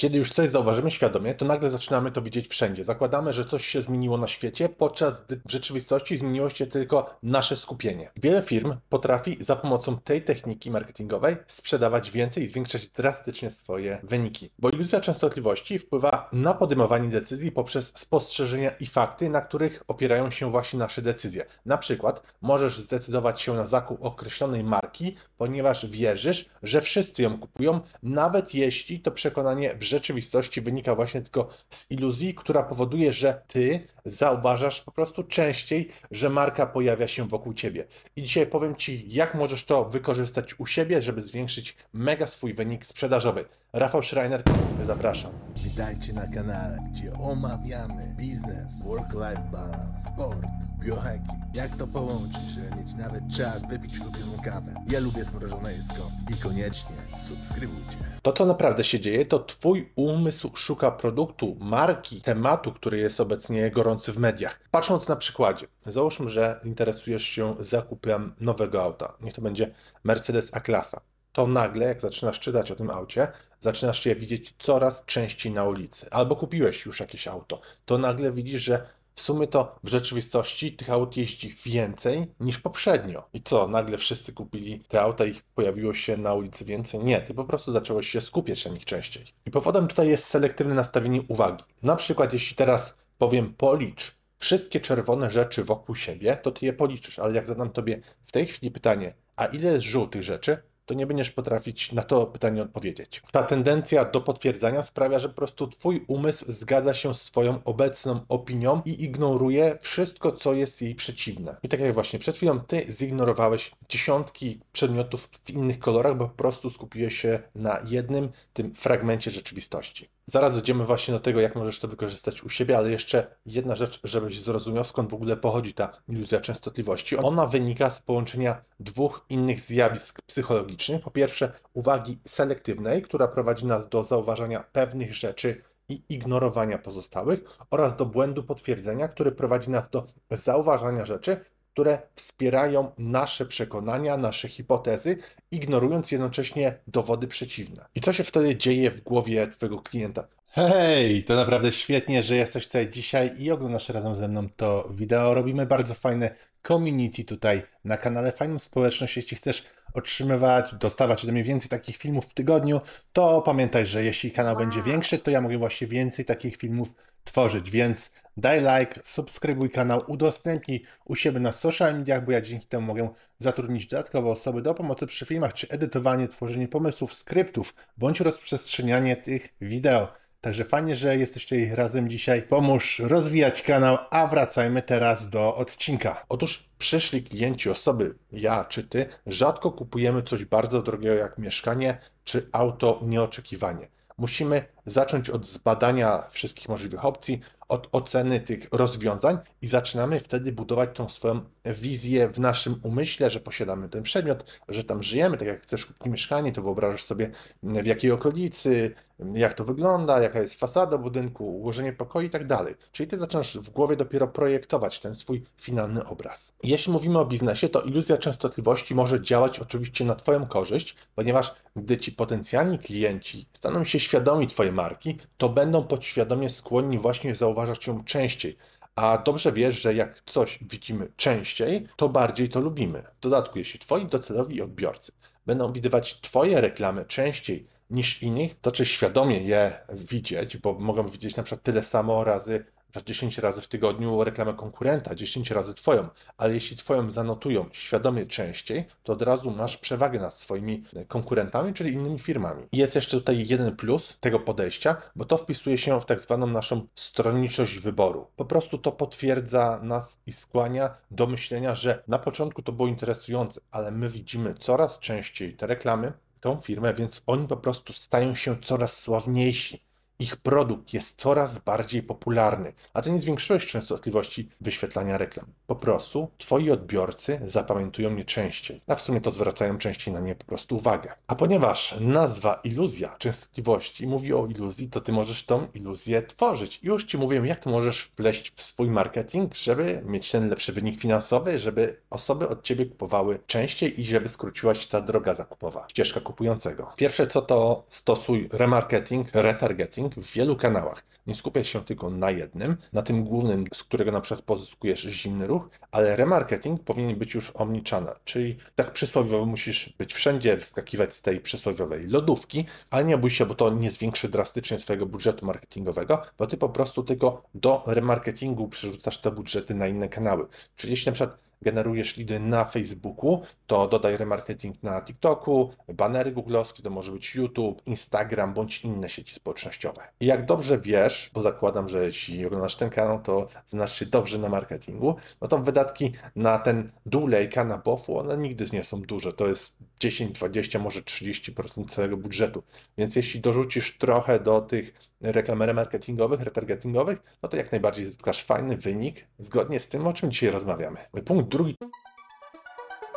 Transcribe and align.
Kiedy 0.00 0.18
już 0.18 0.30
coś 0.30 0.48
zauważymy 0.48 0.90
świadomie, 0.90 1.34
to 1.34 1.44
nagle 1.44 1.70
zaczynamy 1.70 2.12
to 2.12 2.22
widzieć 2.22 2.48
wszędzie. 2.48 2.84
Zakładamy, 2.84 3.32
że 3.32 3.44
coś 3.44 3.66
się 3.66 3.82
zmieniło 3.82 4.16
na 4.16 4.26
świecie, 4.26 4.68
podczas 4.68 5.24
gdy 5.26 5.40
w 5.46 5.50
rzeczywistości 5.50 6.18
zmieniło 6.18 6.50
się 6.50 6.66
tylko 6.66 7.18
nasze 7.22 7.56
skupienie. 7.56 8.10
Wiele 8.16 8.42
firm 8.42 8.76
potrafi 8.88 9.36
za 9.40 9.56
pomocą 9.56 9.98
tej 9.98 10.22
techniki 10.24 10.70
marketingowej 10.70 11.36
sprzedawać 11.46 12.10
więcej 12.10 12.44
i 12.44 12.46
zwiększać 12.46 12.88
drastycznie 12.88 13.50
swoje 13.50 14.00
wyniki. 14.02 14.50
Bo 14.58 14.70
iluzja 14.70 15.00
częstotliwości 15.00 15.78
wpływa 15.78 16.28
na 16.32 16.54
podejmowanie 16.54 17.08
decyzji 17.08 17.52
poprzez 17.52 17.92
spostrzeżenia 17.94 18.70
i 18.70 18.86
fakty, 18.86 19.28
na 19.28 19.40
których 19.40 19.82
opierają 19.88 20.30
się 20.30 20.50
właśnie 20.50 20.78
nasze 20.78 21.02
decyzje. 21.02 21.46
Na 21.66 21.78
przykład 21.78 22.22
możesz 22.40 22.78
zdecydować 22.78 23.40
się 23.40 23.54
na 23.54 23.66
zakup 23.66 24.04
określonej 24.04 24.64
marki, 24.64 25.16
ponieważ 25.38 25.86
wierzysz, 25.86 26.46
że 26.62 26.80
wszyscy 26.80 27.22
ją 27.22 27.38
kupują, 27.38 27.80
nawet 28.02 28.54
jeśli 28.54 29.00
to 29.00 29.10
przekonanie 29.10 29.74
w 29.74 29.89
rzeczywistości 29.90 30.60
wynika 30.60 30.94
właśnie 30.94 31.22
tylko 31.22 31.48
z 31.70 31.90
iluzji, 31.90 32.34
która 32.34 32.62
powoduje, 32.62 33.12
że 33.12 33.42
ty 33.48 33.86
zauważasz 34.04 34.80
po 34.80 34.92
prostu 34.92 35.22
częściej, 35.22 35.90
że 36.10 36.30
marka 36.30 36.66
pojawia 36.66 37.08
się 37.08 37.28
wokół 37.28 37.54
ciebie. 37.54 37.84
I 38.16 38.22
dzisiaj 38.22 38.46
powiem 38.46 38.76
ci, 38.76 39.04
jak 39.08 39.34
możesz 39.34 39.64
to 39.64 39.84
wykorzystać 39.84 40.60
u 40.60 40.66
siebie, 40.66 41.02
żeby 41.02 41.22
zwiększyć 41.22 41.76
mega 41.92 42.26
swój 42.26 42.54
wynik 42.54 42.86
sprzedażowy. 42.86 43.44
Rafał 43.72 44.02
Schreiner, 44.02 44.42
zapraszam. 44.82 45.32
Witajcie 45.56 46.12
na 46.12 46.26
kanale, 46.26 46.78
gdzie 46.92 47.12
omawiamy 47.12 48.14
biznes, 48.18 48.82
work-life 48.84 49.50
balance, 49.52 50.04
sport, 50.12 50.46
biohacking. 50.78 51.40
Jak 51.54 51.76
to 51.76 51.86
połączyć, 51.86 52.42
żeby 52.54 52.82
mieć 52.82 52.94
nawet 52.94 53.22
czas 53.36 53.62
wypić 53.68 54.00
ulubioną 54.00 54.42
kawę. 54.44 54.74
Ja 54.90 55.00
lubię 55.00 55.24
zmrożone 55.24 55.72
jedzko 55.72 56.02
i 56.30 56.42
koniecznie 56.42 56.96
subskrybujcie. 57.28 57.96
To, 58.22 58.32
co 58.32 58.46
naprawdę 58.46 58.84
się 58.84 59.00
dzieje, 59.00 59.26
to 59.26 59.38
Twój 59.38 59.92
umysł 59.96 60.56
szuka 60.56 60.90
produktu, 60.90 61.56
marki, 61.60 62.20
tematu, 62.20 62.72
który 62.72 62.98
jest 62.98 63.20
obecnie 63.20 63.70
gorący 63.70 64.12
w 64.12 64.18
mediach. 64.18 64.60
Patrząc 64.70 65.08
na 65.08 65.16
przykładzie, 65.16 65.66
załóżmy, 65.86 66.30
że 66.30 66.60
interesujesz 66.64 67.22
się 67.22 67.54
zakupem 67.58 68.32
nowego 68.40 68.82
auta. 68.82 69.14
Niech 69.20 69.34
to 69.34 69.42
będzie 69.42 69.74
Mercedes 70.04 70.50
A-klasa. 70.52 71.00
To 71.32 71.46
nagle, 71.46 71.86
jak 71.86 72.00
zaczynasz 72.00 72.40
czytać 72.40 72.70
o 72.70 72.76
tym 72.76 72.90
aucie, 72.90 73.28
zaczynasz 73.60 74.06
je 74.06 74.16
widzieć 74.16 74.54
coraz 74.58 75.04
częściej 75.04 75.52
na 75.52 75.64
ulicy. 75.64 76.10
Albo 76.10 76.36
kupiłeś 76.36 76.86
już 76.86 77.00
jakieś 77.00 77.28
auto, 77.28 77.60
to 77.84 77.98
nagle 77.98 78.32
widzisz, 78.32 78.62
że 78.62 78.86
w 79.20 79.22
sumie 79.22 79.46
to 79.46 79.76
w 79.84 79.88
rzeczywistości 79.88 80.72
tych 80.72 80.90
aut 80.90 81.16
jeździ 81.16 81.54
więcej 81.64 82.26
niż 82.40 82.58
poprzednio. 82.58 83.28
I 83.32 83.42
co, 83.42 83.68
nagle 83.68 83.98
wszyscy 83.98 84.32
kupili 84.32 84.82
te 84.88 85.00
auta 85.00 85.26
i 85.26 85.34
pojawiło 85.54 85.94
się 85.94 86.16
na 86.16 86.34
ulicy 86.34 86.64
więcej? 86.64 87.00
Nie, 87.00 87.20
ty 87.20 87.34
po 87.34 87.44
prostu 87.44 87.72
zacząłeś 87.72 88.10
się 88.10 88.20
skupiać 88.20 88.64
na 88.64 88.70
nich 88.70 88.84
częściej. 88.84 89.24
I 89.46 89.50
powodem 89.50 89.88
tutaj 89.88 90.08
jest 90.08 90.24
selektywne 90.24 90.74
nastawienie 90.74 91.22
uwagi. 91.28 91.64
Na 91.82 91.96
przykład, 91.96 92.32
jeśli 92.32 92.56
teraz 92.56 92.94
powiem 93.18 93.54
policz 93.54 94.14
wszystkie 94.36 94.80
czerwone 94.80 95.30
rzeczy 95.30 95.64
wokół 95.64 95.94
siebie, 95.94 96.38
to 96.42 96.50
ty 96.50 96.66
je 96.66 96.72
policzysz, 96.72 97.18
ale 97.18 97.34
jak 97.34 97.46
zadam 97.46 97.70
tobie 97.70 98.00
w 98.24 98.32
tej 98.32 98.46
chwili 98.46 98.70
pytanie, 98.70 99.14
a 99.36 99.46
ile 99.46 99.72
jest 99.72 99.84
żółtych 99.84 100.22
rzeczy, 100.22 100.62
to 100.90 100.94
nie 100.94 101.06
będziesz 101.06 101.30
potrafić 101.30 101.92
na 101.92 102.02
to 102.02 102.26
pytanie 102.26 102.62
odpowiedzieć. 102.62 103.22
Ta 103.32 103.42
tendencja 103.42 104.04
do 104.04 104.20
potwierdzania 104.20 104.82
sprawia, 104.82 105.18
że 105.18 105.28
po 105.28 105.34
prostu 105.34 105.66
Twój 105.66 106.04
umysł 106.08 106.44
zgadza 106.48 106.94
się 106.94 107.14
z 107.14 107.24
Twoją 107.24 107.58
obecną 107.64 108.20
opinią 108.28 108.82
i 108.84 109.04
ignoruje 109.04 109.78
wszystko, 109.80 110.32
co 110.32 110.52
jest 110.52 110.82
jej 110.82 110.94
przeciwne. 110.94 111.56
I 111.62 111.68
tak 111.68 111.80
jak 111.80 111.94
właśnie 111.94 112.18
przed 112.18 112.36
chwilą 112.36 112.60
Ty 112.60 112.86
zignorowałeś 112.88 113.70
dziesiątki 113.90 114.60
przedmiotów 114.72 115.28
w 115.44 115.50
innych 115.50 115.78
kolorach, 115.78 116.16
bo 116.16 116.28
po 116.28 116.34
prostu 116.34 116.70
skupiłeś 116.70 117.16
się 117.18 117.38
na 117.54 117.80
jednym 117.84 118.28
tym 118.52 118.74
fragmencie 118.74 119.30
rzeczywistości. 119.30 120.08
Zaraz 120.26 120.54
dojdziemy 120.54 120.86
właśnie 120.86 121.14
do 121.14 121.20
tego, 121.20 121.40
jak 121.40 121.56
możesz 121.56 121.78
to 121.78 121.88
wykorzystać 121.88 122.42
u 122.42 122.48
siebie, 122.48 122.78
ale 122.78 122.90
jeszcze 122.90 123.36
jedna 123.46 123.76
rzecz, 123.76 124.00
żebyś 124.04 124.40
zrozumiał, 124.40 124.84
skąd 124.84 125.10
w 125.10 125.14
ogóle 125.14 125.36
pochodzi 125.36 125.74
ta 125.74 125.92
iluzja 126.08 126.40
częstotliwości. 126.40 127.16
Ona 127.16 127.46
wynika 127.46 127.90
z 127.90 128.02
połączenia 128.02 128.64
dwóch 128.80 129.24
innych 129.28 129.60
zjawisk 129.60 130.22
psychologicznych. 130.22 131.02
Po 131.02 131.10
pierwsze, 131.10 131.52
uwagi 131.72 132.18
selektywnej, 132.24 133.02
która 133.02 133.28
prowadzi 133.28 133.66
nas 133.66 133.88
do 133.88 134.04
zauważania 134.04 134.64
pewnych 134.72 135.14
rzeczy 135.14 135.62
i 135.88 136.02
ignorowania 136.08 136.78
pozostałych, 136.78 137.58
oraz 137.70 137.96
do 137.96 138.06
błędu 138.06 138.44
potwierdzenia, 138.44 139.08
który 139.08 139.32
prowadzi 139.32 139.70
nas 139.70 139.90
do 139.90 140.06
zauważania 140.30 141.04
rzeczy, 141.04 141.44
które 141.80 142.02
wspierają 142.14 142.90
nasze 142.98 143.46
przekonania, 143.46 144.16
nasze 144.16 144.48
hipotezy, 144.48 145.16
ignorując 145.50 146.12
jednocześnie 146.12 146.74
dowody 146.86 147.26
przeciwne. 147.26 147.84
I 147.94 148.00
co 148.00 148.12
się 148.12 148.24
wtedy 148.24 148.56
dzieje 148.56 148.90
w 148.90 149.00
głowie 149.00 149.46
Twojego 149.46 149.78
klienta? 149.78 150.26
Hej, 150.46 151.24
to 151.24 151.34
naprawdę 151.34 151.72
świetnie, 151.72 152.22
że 152.22 152.36
jesteś 152.36 152.66
tutaj 152.66 152.90
dzisiaj 152.90 153.30
i 153.38 153.50
oglądasz 153.50 153.88
razem 153.88 154.16
ze 154.16 154.28
mną 154.28 154.48
to 154.56 154.88
wideo. 154.90 155.34
Robimy 155.34 155.66
bardzo 155.66 155.94
fajne 155.94 156.34
community 156.68 157.24
tutaj 157.24 157.62
na 157.84 157.96
kanale, 157.96 158.32
fajną 158.32 158.58
społeczność. 158.58 159.16
Jeśli 159.16 159.36
chcesz 159.36 159.64
otrzymywać, 159.94 160.74
dostawać 160.74 161.24
ode 161.24 161.32
mnie 161.32 161.44
więcej 161.44 161.68
takich 161.68 161.96
filmów 161.96 162.26
w 162.26 162.34
tygodniu, 162.34 162.80
to 163.12 163.42
pamiętaj, 163.42 163.86
że 163.86 164.04
jeśli 164.04 164.30
kanał 164.32 164.56
będzie 164.56 164.82
większy, 164.82 165.18
to 165.18 165.30
ja 165.30 165.40
mogę 165.40 165.58
właśnie 165.58 165.86
więcej 165.86 166.24
takich 166.24 166.56
filmów 166.56 166.94
tworzyć, 167.24 167.70
więc 167.70 168.10
daj 168.36 168.60
like, 168.60 169.00
subskrybuj 169.04 169.70
kanał, 169.70 170.00
udostępnij 170.06 170.84
u 171.04 171.16
siebie 171.16 171.40
na 171.40 171.52
social 171.52 171.98
mediach, 171.98 172.24
bo 172.24 172.32
ja 172.32 172.40
dzięki 172.40 172.66
temu 172.66 172.86
mogę 172.86 173.08
zatrudnić 173.38 173.86
dodatkowe 173.86 174.30
osoby 174.30 174.62
do 174.62 174.74
pomocy 174.74 175.06
przy 175.06 175.26
filmach, 175.26 175.54
czy 175.54 175.68
edytowanie, 175.68 176.28
tworzenie 176.28 176.68
pomysłów, 176.68 177.14
skryptów, 177.14 177.74
bądź 177.96 178.20
rozprzestrzenianie 178.20 179.16
tych 179.16 179.54
wideo. 179.60 180.19
Także 180.40 180.64
fajnie, 180.64 180.96
że 180.96 181.16
jesteś 181.16 181.44
tutaj 181.44 181.70
razem 181.74 182.08
dzisiaj. 182.08 182.42
Pomóż 182.42 182.98
rozwijać 182.98 183.62
kanał, 183.62 183.98
a 184.10 184.26
wracajmy 184.26 184.82
teraz 184.82 185.28
do 185.28 185.54
odcinka. 185.54 186.24
Otóż 186.28 186.68
przyszli 186.78 187.22
klienci, 187.22 187.70
osoby, 187.70 188.14
ja 188.32 188.64
czy 188.64 188.84
ty, 188.84 189.06
rzadko 189.26 189.72
kupujemy 189.72 190.22
coś 190.22 190.44
bardzo 190.44 190.82
drogiego 190.82 191.14
jak 191.14 191.38
mieszkanie 191.38 191.98
czy 192.24 192.48
auto 192.52 193.00
nieoczekiwanie. 193.02 193.88
Musimy 194.18 194.64
zacząć 194.86 195.30
od 195.30 195.46
zbadania 195.46 196.22
wszystkich 196.30 196.68
możliwych 196.68 197.04
opcji, 197.04 197.40
od 197.68 197.88
oceny 197.92 198.40
tych 198.40 198.68
rozwiązań 198.72 199.38
i 199.62 199.66
zaczynamy 199.66 200.20
wtedy 200.20 200.52
budować 200.52 200.90
tą 200.94 201.08
swoją 201.08 201.40
wizję 201.64 202.28
w 202.28 202.40
naszym 202.40 202.80
umyśle, 202.82 203.30
że 203.30 203.40
posiadamy 203.40 203.88
ten 203.88 204.02
przedmiot, 204.02 204.60
że 204.68 204.84
tam 204.84 205.02
żyjemy, 205.02 205.36
tak 205.36 205.48
jak 205.48 205.62
chcesz 205.62 205.86
kupić 205.86 206.06
mieszkanie, 206.06 206.52
to 206.52 206.62
wyobrażasz 206.62 207.04
sobie 207.04 207.30
w 207.62 207.86
jakiej 207.86 208.10
okolicy, 208.10 208.94
jak 209.34 209.54
to 209.54 209.64
wygląda, 209.64 210.20
jaka 210.20 210.40
jest 210.40 210.54
fasada 210.54 210.98
budynku, 210.98 211.56
ułożenie 211.56 211.92
pokoi 211.92 212.26
i 212.26 212.30
tak 212.30 212.46
dalej. 212.46 212.74
Czyli 212.92 213.06
ty 213.08 213.18
zaczynasz 213.18 213.58
w 213.58 213.70
głowie 213.70 213.96
dopiero 213.96 214.28
projektować 214.28 215.00
ten 215.00 215.14
swój 215.14 215.44
finalny 215.60 216.04
obraz. 216.04 216.52
Jeśli 216.62 216.92
mówimy 216.92 217.18
o 217.18 217.26
biznesie, 217.26 217.68
to 217.68 217.82
iluzja 217.82 218.16
częstotliwości 218.16 218.94
może 218.94 219.22
działać 219.22 219.60
oczywiście 219.60 220.04
na 220.04 220.14
Twoją 220.14 220.46
korzyść, 220.46 220.96
ponieważ 221.14 221.54
gdy 221.76 221.98
ci 221.98 222.12
potencjalni 222.12 222.78
klienci 222.78 223.46
staną 223.52 223.84
się 223.84 224.00
świadomi 224.00 224.46
Twojej 224.46 224.72
marki, 224.72 225.18
to 225.38 225.48
będą 225.48 225.82
podświadomie 225.82 226.50
skłonni 226.50 226.98
właśnie 226.98 227.34
zauważać 227.34 227.86
ją 227.86 228.04
częściej. 228.04 228.56
A 228.94 229.18
dobrze 229.18 229.52
wiesz, 229.52 229.82
że 229.82 229.94
jak 229.94 230.20
coś 230.26 230.58
widzimy 230.62 231.12
częściej, 231.16 231.86
to 231.96 232.08
bardziej 232.08 232.48
to 232.48 232.60
lubimy. 232.60 233.02
W 233.02 233.20
dodatku, 233.20 233.58
jeśli 233.58 233.80
Twoi 233.80 234.06
docelowi 234.06 234.62
odbiorcy 234.62 235.12
będą 235.46 235.72
widywać 235.72 236.20
Twoje 236.20 236.60
reklamy 236.60 237.04
częściej 237.04 237.66
niż 237.90 238.22
innych, 238.22 238.60
to 238.60 238.72
czy 238.72 238.86
świadomie 238.86 239.40
je 239.40 239.72
widzieć, 239.92 240.56
bo 240.56 240.72
mogą 240.72 241.06
widzieć 241.06 241.36
na 241.36 241.42
przykład 241.42 241.62
tyle 241.62 241.82
samo 241.82 242.24
razy 242.24 242.64
że 242.94 243.04
10 243.04 243.38
razy 243.38 243.62
w 243.62 243.68
tygodniu 243.68 244.24
reklamę 244.24 244.54
konkurenta, 244.54 245.14
10 245.14 245.50
razy 245.50 245.74
Twoją, 245.74 246.08
ale 246.36 246.54
jeśli 246.54 246.76
Twoją 246.76 247.10
zanotują 247.10 247.66
świadomie 247.72 248.26
częściej, 248.26 248.84
to 249.02 249.12
od 249.12 249.22
razu 249.22 249.50
masz 249.50 249.76
przewagę 249.76 250.20
nad 250.20 250.34
swoimi 250.34 250.84
konkurentami, 251.08 251.74
czyli 251.74 251.92
innymi 251.92 252.18
firmami. 252.18 252.66
Jest 252.72 252.94
jeszcze 252.94 253.16
tutaj 253.16 253.46
jeden 253.48 253.76
plus 253.76 254.16
tego 254.20 254.40
podejścia, 254.40 254.96
bo 255.16 255.24
to 255.24 255.36
wpisuje 255.36 255.78
się 255.78 256.00
w 256.00 256.04
tak 256.04 256.20
zwaną 256.20 256.46
naszą 256.46 256.86
stronniczość 256.94 257.78
wyboru. 257.78 258.26
Po 258.36 258.44
prostu 258.44 258.78
to 258.78 258.92
potwierdza 258.92 259.80
nas 259.82 260.18
i 260.26 260.32
skłania 260.32 260.94
do 261.10 261.26
myślenia, 261.26 261.74
że 261.74 262.02
na 262.08 262.18
początku 262.18 262.62
to 262.62 262.72
było 262.72 262.88
interesujące, 262.88 263.60
ale 263.70 263.90
my 263.90 264.08
widzimy 264.08 264.54
coraz 264.54 264.98
częściej 264.98 265.56
te 265.56 265.66
reklamy, 265.66 266.12
tą 266.40 266.60
firmę, 266.60 266.94
więc 266.94 267.22
oni 267.26 267.48
po 267.48 267.56
prostu 267.56 267.92
stają 267.92 268.34
się 268.34 268.60
coraz 268.60 268.98
sławniejsi 269.00 269.89
ich 270.20 270.36
produkt 270.36 270.94
jest 270.94 271.20
coraz 271.20 271.58
bardziej 271.58 272.02
popularny, 272.02 272.72
a 272.94 273.02
ty 273.02 273.10
nie 273.10 273.20
zwiększyłeś 273.20 273.66
częstotliwości 273.66 274.48
wyświetlania 274.60 275.18
reklam. 275.18 275.46
Po 275.66 275.76
prostu 275.76 276.30
twoi 276.38 276.70
odbiorcy 276.70 277.40
zapamiętują 277.44 278.16
je 278.16 278.24
częściej, 278.24 278.80
a 278.86 278.94
w 278.94 279.02
sumie 279.02 279.20
to 279.20 279.30
zwracają 279.30 279.78
częściej 279.78 280.14
na 280.14 280.20
nie 280.20 280.34
po 280.34 280.44
prostu 280.44 280.76
uwagę. 280.76 281.12
A 281.26 281.34
ponieważ 281.34 281.94
nazwa 282.00 282.60
iluzja 282.64 283.16
częstotliwości 283.18 284.06
mówi 284.06 284.32
o 284.34 284.46
iluzji, 284.46 284.88
to 284.88 285.00
ty 285.00 285.12
możesz 285.12 285.46
tą 285.46 285.66
iluzję 285.74 286.22
tworzyć. 286.22 286.80
Już 286.82 287.04
ci 287.04 287.18
mówię, 287.18 287.42
jak 287.44 287.58
to 287.58 287.70
możesz 287.70 288.02
wpleść 288.02 288.52
w 288.56 288.62
swój 288.62 288.90
marketing, 288.90 289.54
żeby 289.54 290.02
mieć 290.04 290.30
ten 290.30 290.48
lepszy 290.48 290.72
wynik 290.72 291.00
finansowy, 291.00 291.58
żeby 291.58 292.00
osoby 292.10 292.48
od 292.48 292.62
ciebie 292.62 292.86
kupowały 292.86 293.38
częściej 293.46 294.00
i 294.00 294.04
żeby 294.04 294.28
skróciła 294.28 294.74
się 294.74 294.88
ta 294.88 295.00
droga 295.00 295.34
zakupowa, 295.34 295.86
ścieżka 295.88 296.20
kupującego. 296.20 296.92
Pierwsze 296.96 297.26
co 297.26 297.42
to 297.42 297.84
stosuj 297.88 298.48
remarketing, 298.52 299.28
retargeting 299.32 300.09
w 300.16 300.32
wielu 300.32 300.56
kanałach. 300.56 301.02
Nie 301.26 301.34
skupiaj 301.34 301.64
się 301.64 301.84
tylko 301.84 302.10
na 302.10 302.30
jednym, 302.30 302.76
na 302.92 303.02
tym 303.02 303.24
głównym, 303.24 303.64
z 303.74 303.82
którego 303.82 304.12
na 304.12 304.20
przykład 304.20 304.44
pozyskujesz 304.44 305.00
zimny 305.00 305.46
ruch, 305.46 305.70
ale 305.92 306.16
remarketing 306.16 306.84
powinien 306.84 307.16
być 307.16 307.34
już 307.34 307.52
omnichannel, 307.54 308.14
czyli 308.24 308.56
tak 308.74 308.92
przysłowiowo 308.92 309.46
musisz 309.46 309.94
być 309.98 310.14
wszędzie, 310.14 310.56
wskakiwać 310.56 311.14
z 311.14 311.22
tej 311.22 311.40
przysłowiowej 311.40 312.06
lodówki, 312.06 312.64
ale 312.90 313.04
nie 313.04 313.18
bój 313.18 313.30
się, 313.30 313.46
bo 313.46 313.54
to 313.54 313.70
nie 313.70 313.90
zwiększy 313.90 314.28
drastycznie 314.28 314.78
twojego 314.78 315.06
budżetu 315.06 315.46
marketingowego, 315.46 316.22
bo 316.38 316.46
ty 316.46 316.56
po 316.56 316.68
prostu 316.68 317.02
tylko 317.02 317.42
do 317.54 317.82
remarketingu 317.86 318.68
przerzucasz 318.68 319.20
te 319.20 319.30
budżety 319.30 319.74
na 319.74 319.86
inne 319.86 320.08
kanały. 320.08 320.46
Czyli 320.76 320.90
jeśli 320.90 321.06
na 321.06 321.12
przykład 321.12 321.49
generujesz 321.62 322.16
lidy 322.16 322.40
na 322.40 322.64
Facebooku, 322.64 323.42
to 323.66 323.88
dodaj 323.88 324.16
remarketing 324.16 324.82
na 324.82 325.02
TikToku, 325.02 325.70
banery 325.88 326.32
googlowskie, 326.32 326.82
to 326.82 326.90
może 326.90 327.12
być 327.12 327.34
YouTube, 327.34 327.82
Instagram 327.86 328.54
bądź 328.54 328.84
inne 328.84 329.08
sieci 329.08 329.34
społecznościowe. 329.34 330.02
I 330.20 330.26
jak 330.26 330.46
dobrze 330.46 330.78
wiesz, 330.78 331.30
bo 331.34 331.42
zakładam, 331.42 331.88
że 331.88 332.04
jeśli 332.04 332.46
oglądasz 332.46 332.76
ten 332.76 332.90
kanał, 332.90 333.20
to 333.22 333.48
znasz 333.66 333.98
się 333.98 334.06
dobrze 334.06 334.38
na 334.38 334.48
marketingu, 334.48 335.16
no 335.40 335.48
to 335.48 335.58
wydatki 335.58 336.12
na 336.36 336.58
ten 336.58 336.90
dół 337.06 337.26
lejka, 337.26 337.64
na 337.64 337.78
BOF-u, 337.78 338.18
one 338.18 338.36
nigdy 338.38 338.66
nie 338.72 338.84
są 338.84 339.02
duże. 339.02 339.32
To 339.32 339.46
jest 339.46 339.76
10, 340.00 340.32
20, 340.32 340.78
może 340.78 341.00
30% 341.00 341.88
całego 341.88 342.16
budżetu. 342.16 342.62
Więc 342.98 343.16
jeśli 343.16 343.40
dorzucisz 343.40 343.98
trochę 343.98 344.40
do 344.40 344.60
tych 344.60 344.94
reklam 345.20 345.62
remarketingowych, 345.62 346.40
retargetingowych, 346.40 347.22
no 347.42 347.48
to 347.48 347.56
jak 347.56 347.72
najbardziej 347.72 348.04
zyskasz 348.04 348.44
fajny 348.44 348.76
wynik 348.76 349.26
zgodnie 349.38 349.80
z 349.80 349.88
tym, 349.88 350.06
o 350.06 350.12
czym 350.12 350.30
dzisiaj 350.30 350.50
rozmawiamy. 350.50 350.98
Punkt 351.24 351.48
drugi 351.48 351.76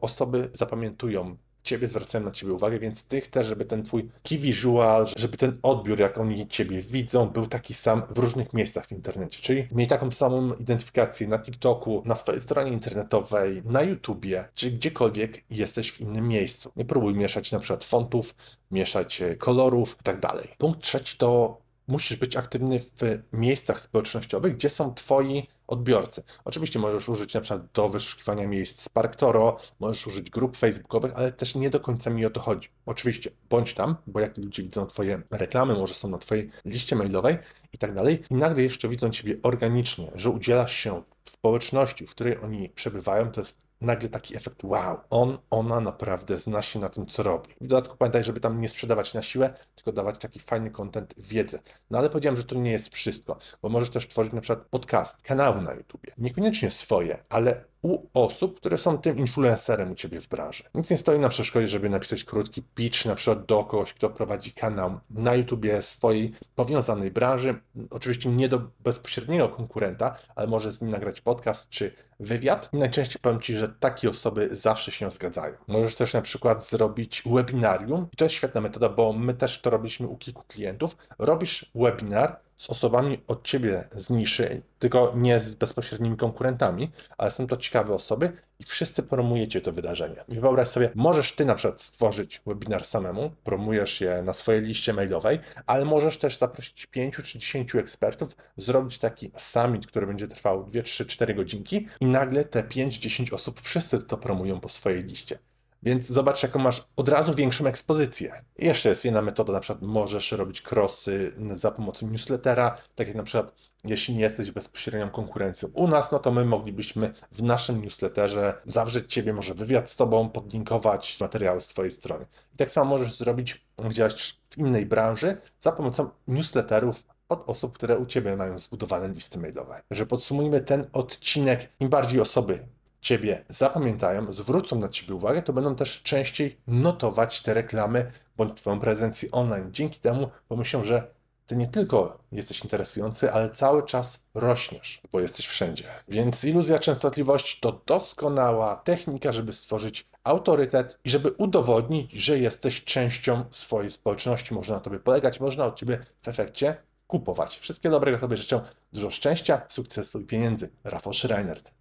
osoby 0.00 0.50
zapamiętują 0.54 1.36
Ciebie, 1.68 1.88
zwracają 1.88 2.24
na 2.24 2.30
Ciebie 2.30 2.52
uwagę, 2.52 2.78
więc 2.78 3.04
Ty 3.04 3.20
chcesz, 3.20 3.46
żeby 3.46 3.64
ten 3.64 3.82
Twój 3.82 4.10
key 4.22 4.38
visual, 4.38 5.06
żeby 5.16 5.36
ten 5.36 5.58
odbiór, 5.62 5.98
jak 5.98 6.18
oni 6.18 6.48
Ciebie 6.48 6.82
widzą, 6.82 7.28
był 7.28 7.46
taki 7.46 7.74
sam 7.74 8.02
w 8.10 8.18
różnych 8.18 8.52
miejscach 8.54 8.86
w 8.86 8.92
internecie. 8.92 9.40
Czyli 9.40 9.68
miej 9.72 9.86
taką 9.86 10.10
samą 10.10 10.54
identyfikację 10.54 11.28
na 11.28 11.38
TikToku, 11.38 12.02
na 12.06 12.14
swojej 12.14 12.40
stronie 12.40 12.72
internetowej, 12.72 13.62
na 13.64 13.82
YouTubie, 13.82 14.44
czy 14.54 14.70
gdziekolwiek 14.70 15.44
jesteś 15.50 15.92
w 15.92 16.00
innym 16.00 16.28
miejscu. 16.28 16.72
Nie 16.76 16.84
próbuj 16.84 17.14
mieszać 17.14 17.52
na 17.52 17.58
przykład 17.58 17.84
fontów, 17.84 18.34
mieszać 18.70 19.22
e, 19.22 19.36
kolorów 19.36 19.96
i 20.00 20.02
tak 20.02 20.20
dalej. 20.20 20.48
Punkt 20.58 20.80
trzeci 20.80 21.16
to 21.16 21.58
musisz 21.88 22.16
być 22.16 22.36
aktywny 22.36 22.80
w 22.80 23.22
miejscach 23.32 23.80
społecznościowych, 23.80 24.54
gdzie 24.56 24.70
są 24.70 24.94
Twoi 24.94 25.48
odbiorcy. 25.66 26.22
Oczywiście 26.44 26.78
możesz 26.78 27.08
użyć 27.08 27.34
na 27.34 27.40
przykład 27.40 27.72
do 27.72 27.88
wyszukiwania 27.88 28.46
miejsc 28.48 28.82
Sparktoro, 28.82 29.58
możesz 29.80 30.06
użyć 30.06 30.30
grup 30.30 30.56
facebookowych, 30.56 31.12
ale 31.16 31.32
też 31.32 31.54
nie 31.54 31.70
do 31.70 31.80
końca 31.80 32.10
mi 32.10 32.26
o 32.26 32.30
to 32.30 32.40
chodzi. 32.40 32.68
Oczywiście 32.86 33.30
bądź 33.50 33.74
tam, 33.74 33.96
bo 34.06 34.20
jak 34.20 34.38
ludzie 34.38 34.62
widzą 34.62 34.86
Twoje 34.86 35.22
reklamy, 35.30 35.74
może 35.74 35.94
są 35.94 36.08
na 36.08 36.18
Twojej 36.18 36.50
liście 36.64 36.96
mailowej 36.96 37.38
i 37.72 37.78
tak 37.78 37.94
dalej, 37.94 38.22
i 38.30 38.34
nagle 38.34 38.62
jeszcze 38.62 38.88
widzą 38.88 39.10
Ciebie 39.10 39.36
organicznie, 39.42 40.10
że 40.14 40.30
udzielasz 40.30 40.72
się 40.72 41.02
w 41.24 41.30
społeczności, 41.30 42.06
w 42.06 42.10
której 42.10 42.36
oni 42.42 42.68
przebywają, 42.68 43.32
to 43.32 43.40
jest 43.40 43.67
nagle 43.80 44.08
taki 44.08 44.36
efekt 44.36 44.64
wow, 44.64 45.00
on, 45.10 45.38
ona 45.50 45.80
naprawdę 45.80 46.38
zna 46.38 46.62
się 46.62 46.78
na 46.78 46.88
tym, 46.88 47.06
co 47.06 47.22
robi. 47.22 47.54
W 47.60 47.66
dodatku 47.66 47.96
pamiętaj, 47.96 48.24
żeby 48.24 48.40
tam 48.40 48.60
nie 48.60 48.68
sprzedawać 48.68 49.14
na 49.14 49.22
siłę, 49.22 49.54
tylko 49.74 49.92
dawać 49.92 50.18
taki 50.18 50.38
fajny 50.38 50.70
content, 50.70 51.14
wiedzę. 51.18 51.58
No 51.90 51.98
ale 51.98 52.10
powiedziałem, 52.10 52.36
że 52.36 52.44
to 52.44 52.54
nie 52.54 52.70
jest 52.70 52.94
wszystko, 52.94 53.38
bo 53.62 53.68
możesz 53.68 53.90
też 53.90 54.08
tworzyć 54.08 54.32
na 54.32 54.40
przykład 54.40 54.68
podcast, 54.68 55.22
kanały 55.22 55.62
na 55.62 55.74
YouTubie. 55.74 56.12
Niekoniecznie 56.18 56.70
swoje, 56.70 57.24
ale 57.28 57.64
u 57.82 58.06
osób, 58.14 58.56
które 58.56 58.78
są 58.78 58.98
tym 58.98 59.18
influencerem 59.18 59.92
u 59.92 59.94
Ciebie 59.94 60.20
w 60.20 60.28
branży. 60.28 60.64
Nic 60.74 60.90
nie 60.90 60.96
stoi 60.96 61.18
na 61.18 61.28
przeszkodzie, 61.28 61.68
żeby 61.68 61.88
napisać 61.88 62.24
krótki 62.24 62.62
pitch 62.62 63.04
na 63.04 63.14
przykład 63.14 63.46
do 63.46 63.64
kogoś, 63.64 63.94
kto 63.94 64.10
prowadzi 64.10 64.52
kanał 64.52 65.00
na 65.10 65.34
YouTubie 65.34 65.82
swojej 65.82 66.32
powiązanej 66.54 67.10
branży. 67.10 67.54
Oczywiście 67.90 68.28
nie 68.28 68.48
do 68.48 68.60
bezpośredniego 68.80 69.48
konkurenta, 69.48 70.16
ale 70.36 70.46
może 70.46 70.72
z 70.72 70.80
nim 70.80 70.90
nagrać 70.90 71.20
podcast 71.20 71.68
czy 71.68 71.92
wywiad. 72.20 72.68
I 72.72 72.76
najczęściej 72.76 73.20
powiem 73.22 73.40
Ci, 73.40 73.54
że 73.54 73.68
takie 73.68 74.10
osoby 74.10 74.48
zawsze 74.50 74.90
się 74.90 75.10
zgadzają. 75.10 75.54
Możesz 75.66 75.94
też 75.94 76.14
na 76.14 76.22
przykład 76.22 76.66
zrobić 76.68 77.22
webinarium. 77.26 78.06
I 78.12 78.16
to 78.16 78.24
jest 78.24 78.34
świetna 78.34 78.60
metoda, 78.60 78.88
bo 78.88 79.12
my 79.12 79.34
też 79.34 79.60
to 79.60 79.70
robiliśmy 79.70 80.06
u 80.06 80.16
kilku 80.16 80.42
klientów. 80.48 80.96
Robisz 81.18 81.70
webinar, 81.74 82.40
z 82.58 82.70
osobami 82.70 83.18
od 83.26 83.44
ciebie 83.44 83.88
z 83.92 84.10
niszy, 84.10 84.62
tylko 84.78 85.12
nie 85.16 85.40
z 85.40 85.54
bezpośrednimi 85.54 86.16
konkurentami, 86.16 86.90
ale 87.18 87.30
są 87.30 87.46
to 87.46 87.56
ciekawe 87.56 87.94
osoby 87.94 88.32
i 88.58 88.64
wszyscy 88.64 89.02
promujecie 89.02 89.60
to 89.60 89.72
wydarzenie. 89.72 90.24
I 90.28 90.40
wyobraź 90.40 90.68
sobie, 90.68 90.90
możesz 90.94 91.32
ty 91.32 91.44
na 91.44 91.54
przykład 91.54 91.82
stworzyć 91.82 92.42
webinar 92.46 92.84
samemu, 92.84 93.30
promujesz 93.44 94.00
je 94.00 94.22
na 94.22 94.32
swojej 94.32 94.62
liście 94.62 94.92
mailowej, 94.92 95.38
ale 95.66 95.84
możesz 95.84 96.18
też 96.18 96.38
zaprosić 96.38 96.86
5 96.86 97.14
czy 97.14 97.38
10 97.38 97.74
ekspertów, 97.74 98.36
zrobić 98.56 98.98
taki 98.98 99.30
summit, 99.36 99.86
który 99.86 100.06
będzie 100.06 100.28
trwał 100.28 100.64
2, 100.64 100.82
3, 100.82 101.06
4 101.06 101.34
godzinki 101.34 101.86
i 102.00 102.06
nagle 102.06 102.44
te 102.44 102.62
5-10 102.62 103.34
osób 103.34 103.60
wszyscy 103.60 103.98
to 103.98 104.16
promują 104.16 104.60
po 104.60 104.68
swojej 104.68 105.04
liście. 105.04 105.38
Więc 105.82 106.06
zobacz, 106.06 106.42
jaką 106.42 106.58
masz 106.58 106.84
od 106.96 107.08
razu 107.08 107.34
większą 107.34 107.66
ekspozycję. 107.66 108.42
I 108.58 108.64
jeszcze 108.64 108.88
jest 108.88 109.04
jedna 109.04 109.22
metoda, 109.22 109.52
na 109.52 109.60
przykład 109.60 109.82
możesz 109.82 110.32
robić 110.32 110.62
crossy 110.72 111.32
za 111.54 111.70
pomocą 111.70 112.06
newslettera, 112.06 112.76
tak 112.94 113.06
jak 113.06 113.16
na 113.16 113.22
przykład 113.22 113.52
jeśli 113.84 114.14
nie 114.14 114.20
jesteś 114.20 114.50
bezpośrednią 114.50 115.10
konkurencją 115.10 115.68
u 115.74 115.88
nas, 115.88 116.12
no 116.12 116.18
to 116.18 116.30
my 116.30 116.44
moglibyśmy 116.44 117.12
w 117.32 117.42
naszym 117.42 117.82
newsletterze 117.82 118.54
zawrzeć 118.66 119.12
Ciebie, 119.12 119.32
może 119.32 119.54
wywiad 119.54 119.90
z 119.90 119.96
Tobą, 119.96 120.28
podlinkować 120.28 121.20
materiały 121.20 121.60
z 121.60 121.68
Twojej 121.68 121.92
strony. 121.92 122.26
I 122.54 122.56
tak 122.56 122.70
samo 122.70 122.90
możesz 122.90 123.16
zrobić, 123.16 123.66
gdzieś 123.88 124.36
w 124.50 124.58
innej 124.58 124.86
branży 124.86 125.36
za 125.60 125.72
pomocą 125.72 126.10
newsletterów 126.28 127.04
od 127.28 127.50
osób, 127.50 127.74
które 127.74 127.98
u 127.98 128.06
Ciebie 128.06 128.36
mają 128.36 128.58
zbudowane 128.58 129.08
listy 129.08 129.38
mailowe. 129.38 129.82
Że 129.90 130.06
podsumujmy 130.06 130.60
ten 130.60 130.86
odcinek, 130.92 131.68
im 131.80 131.88
bardziej 131.88 132.20
osoby 132.20 132.66
Ciebie 133.00 133.44
zapamiętają, 133.48 134.32
zwrócą 134.32 134.78
na 134.78 134.88
Ciebie 134.88 135.14
uwagę, 135.14 135.42
to 135.42 135.52
będą 135.52 135.74
też 135.74 136.02
częściej 136.02 136.58
notować 136.66 137.40
te 137.42 137.54
reklamy 137.54 138.12
bądź 138.36 138.60
Twoją 138.60 138.80
prezencję 138.80 139.30
online. 139.30 139.68
Dzięki 139.72 140.00
temu 140.00 140.30
pomyślą, 140.48 140.84
że 140.84 141.18
Ty 141.48 141.56
nie 141.56 141.66
tylko 141.66 142.18
jesteś 142.32 142.62
interesujący, 142.62 143.32
ale 143.32 143.50
cały 143.50 143.82
czas 143.82 144.18
rośniesz, 144.34 145.00
bo 145.12 145.20
jesteś 145.20 145.46
wszędzie. 145.46 145.84
Więc 146.08 146.44
iluzja 146.44 146.78
częstotliwości 146.78 147.60
to 147.60 147.80
doskonała 147.86 148.76
technika, 148.76 149.32
żeby 149.32 149.52
stworzyć 149.52 150.06
autorytet 150.24 150.98
i 151.04 151.10
żeby 151.10 151.30
udowodnić, 151.30 152.12
że 152.12 152.38
jesteś 152.38 152.84
częścią 152.84 153.44
swojej 153.50 153.90
społeczności. 153.90 154.54
Można 154.54 154.74
na 154.74 154.80
Tobie 154.80 154.98
polegać, 154.98 155.40
można 155.40 155.64
od 155.64 155.76
Ciebie 155.76 155.98
w 156.22 156.28
efekcie 156.28 156.76
kupować. 157.06 157.58
Wszystkiego 157.58 157.94
dobrego 157.94 158.18
sobie 158.18 158.36
życzę, 158.36 158.60
dużo 158.92 159.10
szczęścia, 159.10 159.62
sukcesu 159.68 160.20
i 160.20 160.24
pieniędzy. 160.24 160.70
Rafał 160.84 161.12
Schreinert. 161.12 161.77